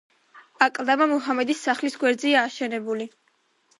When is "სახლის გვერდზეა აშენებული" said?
1.67-3.09